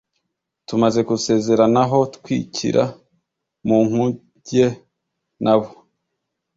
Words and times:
Tumaze 0.67 0.99
gusezeranaho 1.09 1.97
twikira 2.15 2.83
mu 3.67 3.77
nkuge 3.87 4.67
na 5.43 5.53
bo 5.59 5.69